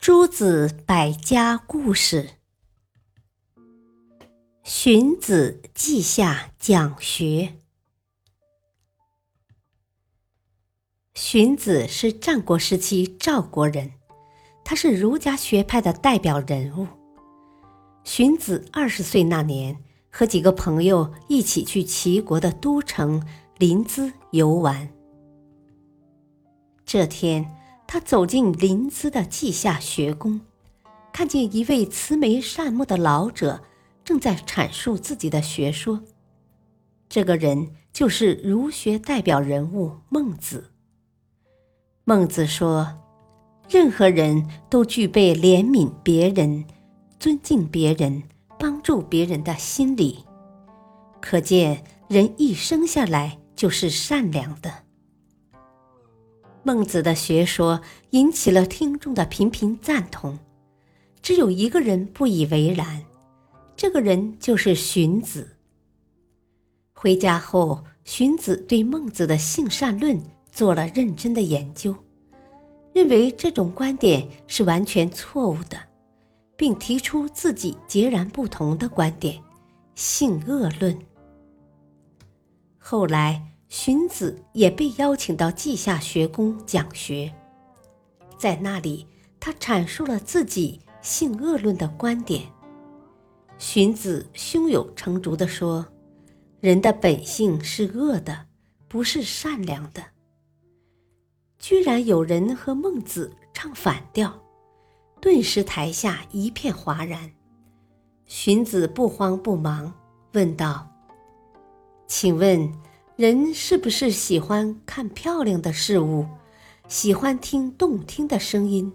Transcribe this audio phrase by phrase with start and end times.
[0.00, 2.30] 诸子百家故事：
[4.62, 7.58] 荀子稷下讲学。
[11.12, 13.92] 荀子是战国时期赵国人，
[14.64, 16.86] 他是儒家学派的代表人物。
[18.02, 23.22] 荀子二十岁那年，和几个朋友一起去齐国的都城
[23.58, 24.88] 临淄游玩。
[26.86, 27.44] 这天，
[27.92, 30.42] 他走进临淄的稷下学宫，
[31.12, 33.64] 看见一位慈眉善目的老者
[34.04, 36.00] 正在阐述自己的学说。
[37.08, 40.70] 这个人就是儒学代表人物孟子。
[42.04, 43.00] 孟子说
[43.68, 46.64] ：“任何人都具备怜悯别人。”
[47.18, 48.22] 尊敬别人、
[48.56, 50.24] 帮助别人的心理，
[51.20, 54.72] 可见人一生下来就是善良的。
[56.62, 60.38] 孟子的学说引起了听众的频频赞同，
[61.22, 63.04] 只有一个人不以为然，
[63.76, 65.56] 这个人就是荀子。
[66.92, 71.94] 回家后，荀子对孟子的性善论做了认真的研究，
[72.92, 75.90] 认为这种观点是完全错误的。
[76.60, 79.42] 并提出自己截然不同的观点——
[79.96, 80.94] 性恶论。
[82.76, 87.32] 后来，荀子也被邀请到稷下学宫讲学，
[88.36, 89.06] 在那里，
[89.38, 92.42] 他阐述了自己性恶论的观点。
[93.58, 95.86] 荀子胸有成竹地说
[96.58, 98.46] ：“人的本性是恶的，
[98.88, 100.02] 不是善良的。”
[101.60, 104.42] 居然有人和孟子唱反调。
[105.20, 107.30] 顿时，台下一片哗然。
[108.26, 109.94] 荀子不慌不忙
[110.32, 110.90] 问道
[112.08, 112.72] ：“请问，
[113.20, 116.26] 人是不是喜欢看漂亮的事物，
[116.88, 118.90] 喜欢听动听的声音，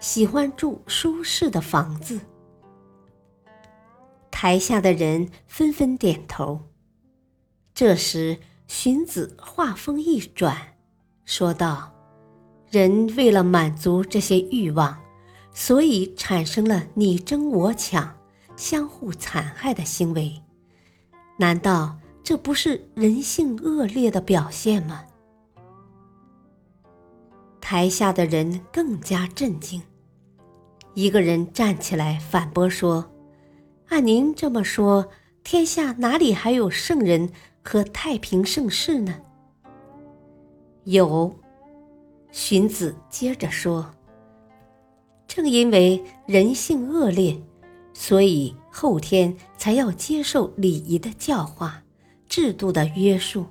[0.00, 2.18] 喜欢住舒适的房子？”
[4.32, 6.62] 台下的人纷纷点头。
[7.74, 10.56] 这时，荀子话锋一转，
[11.26, 11.92] 说道
[12.72, 14.98] ：“人为了满足这些欲望。”
[15.52, 18.16] 所以产生了你争我抢、
[18.56, 20.42] 相互残害的行为，
[21.36, 21.98] 难道
[22.28, 25.06] 这不是人性恶劣的表现吗？
[27.58, 29.80] 台下的人更加震惊。
[30.92, 33.10] 一个人站起来反驳说
[33.88, 35.08] ：“按您这么说，
[35.42, 37.30] 天下哪里还有圣人
[37.64, 39.22] 和太平盛世呢？”
[40.84, 41.34] 有，
[42.30, 43.94] 荀子接着说。
[45.26, 47.40] 正因为人性恶劣，
[47.94, 51.82] 所以后天才要接受礼仪的教化、
[52.38, 53.44] 制度的约束，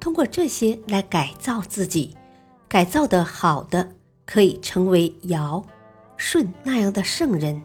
[0.00, 2.16] 通过这些来改造自己。
[2.66, 3.88] 改造的好的，
[4.26, 5.64] 可以成为尧、
[6.16, 7.62] 舜那样的圣人；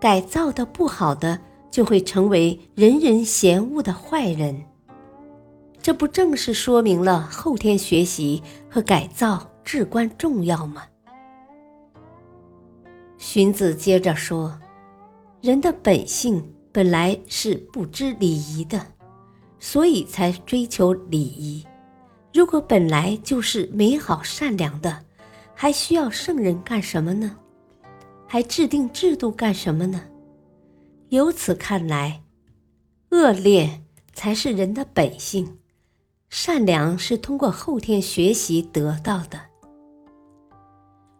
[0.00, 1.38] 改造的不好的，
[1.70, 4.64] 就会成为人人嫌恶的坏人。
[5.82, 10.84] 这不正是说明了后天学习和改造至关重要吗？
[13.18, 14.58] 荀子接着说
[15.42, 18.80] ：“人的本性本来是不知礼仪的，
[19.58, 21.64] 所以才追求礼仪。
[22.32, 25.04] 如果本来就是美好善良的，
[25.54, 27.36] 还需要圣人干什么呢？
[28.26, 30.02] 还制定制度干什么呢？
[31.08, 32.22] 由此看来，
[33.10, 35.58] 恶劣才是人的本性，
[36.28, 39.40] 善良是通过后天学习得到的。”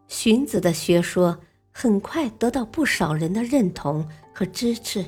[0.09, 1.39] 荀子的学说。
[1.79, 5.05] 很快得到不少人的认同和支持，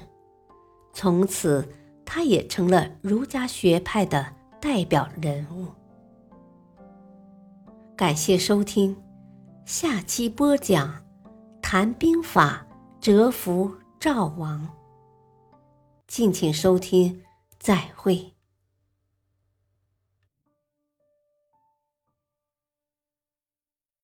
[0.93, 1.67] 从此
[2.11, 5.67] 他也成了儒家学派的代表人物。
[7.95, 8.97] 感谢收听，
[9.67, 11.05] 下期播讲
[11.61, 12.67] 谈兵法
[12.99, 13.71] 折服
[14.01, 14.67] 赵王。
[16.07, 17.23] 敬请收听，
[17.59, 18.38] 再会。